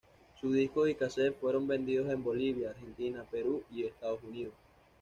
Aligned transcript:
Sus 0.39 0.53
discos 0.55 0.89
y 0.89 0.95
casetes 0.95 1.37
fueron 1.39 1.67
vendidos 1.67 2.09
en 2.09 2.23
Bolivia, 2.23 2.71
Argentina, 2.71 3.23
Perú 3.29 3.61
y 3.69 3.83
Estados 3.83 4.23
Unidos. 4.23 4.55